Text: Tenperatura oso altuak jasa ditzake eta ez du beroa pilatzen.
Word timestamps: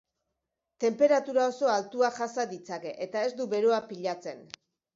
Tenperatura 0.83 1.43
oso 1.51 1.69
altuak 1.75 2.17
jasa 2.23 2.47
ditzake 2.55 2.97
eta 3.07 3.25
ez 3.29 3.31
du 3.43 3.49
beroa 3.55 3.81
pilatzen. 3.95 4.45